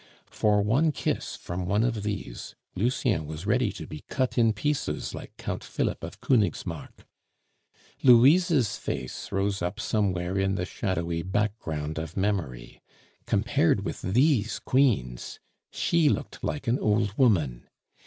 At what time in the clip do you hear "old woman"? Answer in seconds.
16.79-17.67